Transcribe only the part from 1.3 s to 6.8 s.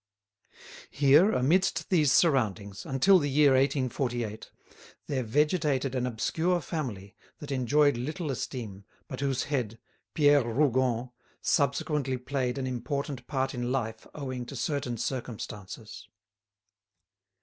amidst these surroundings, until the year 1848, there vegetated an obscure